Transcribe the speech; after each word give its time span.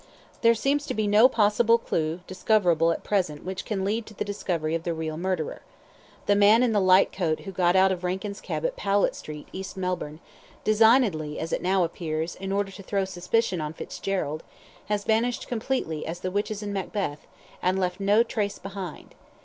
There 0.41 0.55
seems 0.55 0.87
to 0.87 0.95
be 0.95 1.05
no 1.05 1.29
possible 1.29 1.77
clue 1.77 2.21
discoverable 2.25 2.91
at 2.91 3.03
present 3.03 3.43
which 3.45 3.65
can 3.65 3.85
lead 3.85 4.07
to 4.07 4.15
the 4.15 4.25
discovery 4.25 4.73
of 4.73 4.81
the 4.81 4.95
real 4.95 5.15
murderer. 5.15 5.61
The 6.25 6.35
man 6.35 6.63
in 6.63 6.71
the 6.71 6.81
light 6.81 7.11
coat 7.13 7.41
who 7.41 7.51
got 7.51 7.75
out 7.75 7.91
of 7.91 8.03
Rankin's 8.03 8.41
cab 8.41 8.65
at 8.65 8.75
Powlett 8.75 9.13
Street, 9.15 9.47
East 9.53 9.77
Melbourne 9.77 10.19
(designedly, 10.63 11.37
as 11.37 11.53
it 11.53 11.61
now 11.61 11.83
appears, 11.83 12.33
in 12.33 12.51
order 12.51 12.71
to 12.71 12.81
throw 12.81 13.05
suspicion 13.05 13.61
on 13.61 13.73
Fitzgerald), 13.73 14.41
has 14.87 15.03
vanished 15.03 15.41
as 15.41 15.45
completely 15.49 16.03
as 16.07 16.21
the 16.21 16.31
witches 16.31 16.63
in 16.63 16.73
Macbeth, 16.73 17.27
and 17.61 17.77
left 17.77 17.99
no 17.99 18.23
trace 18.23 18.57
behind. 18.57 19.13